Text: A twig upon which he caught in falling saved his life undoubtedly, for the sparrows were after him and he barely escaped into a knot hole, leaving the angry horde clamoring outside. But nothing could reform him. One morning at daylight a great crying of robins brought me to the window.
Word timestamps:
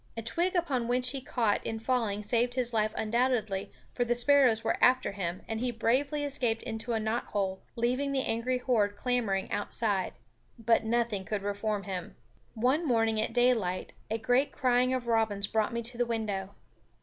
A 0.17 0.23
twig 0.23 0.55
upon 0.55 0.87
which 0.87 1.11
he 1.11 1.21
caught 1.21 1.63
in 1.63 1.77
falling 1.77 2.23
saved 2.23 2.55
his 2.55 2.73
life 2.73 2.91
undoubtedly, 2.97 3.71
for 3.93 4.03
the 4.03 4.15
sparrows 4.15 4.63
were 4.63 4.83
after 4.83 5.11
him 5.11 5.43
and 5.47 5.59
he 5.59 5.69
barely 5.69 6.23
escaped 6.23 6.63
into 6.63 6.93
a 6.93 6.99
knot 6.99 7.25
hole, 7.25 7.61
leaving 7.75 8.11
the 8.11 8.23
angry 8.25 8.57
horde 8.57 8.95
clamoring 8.95 9.51
outside. 9.51 10.13
But 10.57 10.83
nothing 10.83 11.23
could 11.23 11.43
reform 11.43 11.83
him. 11.83 12.15
One 12.55 12.83
morning 12.87 13.21
at 13.21 13.31
daylight 13.31 13.93
a 14.09 14.17
great 14.17 14.51
crying 14.51 14.91
of 14.91 15.05
robins 15.05 15.45
brought 15.45 15.71
me 15.71 15.83
to 15.83 15.99
the 15.99 16.05
window. 16.07 16.55